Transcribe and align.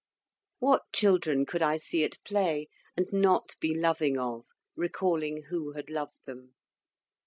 What 0.57 0.81
children 0.91 1.45
could 1.45 1.61
I 1.61 1.77
see 1.77 2.03
at 2.03 2.17
play, 2.23 2.69
and 2.97 3.05
not 3.13 3.55
be 3.59 3.75
loving 3.77 4.17
of, 4.17 4.47
recalling 4.75 5.43
who 5.51 5.73
had 5.73 5.91
loved 5.91 6.25
them! 6.25 6.55